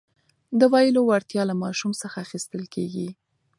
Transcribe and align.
د 0.59 0.61
ویلو 0.73 1.01
وړتیا 1.09 1.41
له 1.49 1.55
ماشوم 1.63 1.91
څخه 2.01 2.17
اخیستل 2.25 2.63
کېږي. 2.75 3.09